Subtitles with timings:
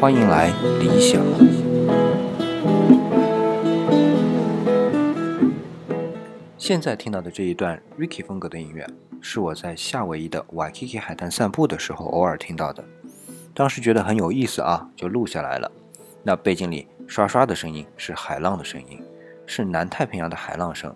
[0.00, 1.22] 欢迎来理想。
[6.56, 8.86] 现在听到的这一段 Ricky 风格的音乐，
[9.20, 12.82] 是我在夏威夷的 Waikiki 海滩散步的时候偶尔听到的，
[13.52, 15.70] 当时觉得很有意思啊，就录下来了。
[16.22, 19.02] 那背景里刷刷的声音是海浪的声音，
[19.46, 20.94] 是南太平洋的海浪声，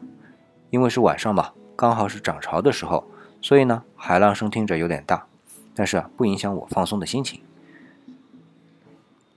[0.70, 3.04] 因为是晚上嘛，刚好是涨潮的时候。
[3.44, 5.26] 所以呢，海浪声听着有点大，
[5.74, 7.42] 但是不影响我放松的心情。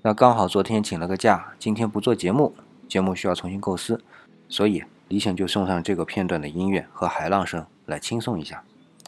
[0.01, 2.55] 那刚好昨天请了个假，今天不做节目，
[2.87, 4.01] 节目需要重新构思，
[4.47, 8.63] 所以李想就送上这个片段的音乐和海浪声来轻松一下，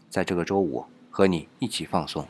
[0.09, 2.27] 在这个周五和你一起放松。